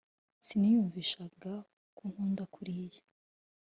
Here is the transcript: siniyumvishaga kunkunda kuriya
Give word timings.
siniyumvishaga 0.45 1.51
kunkunda 1.97 2.43
kuriya 2.53 3.01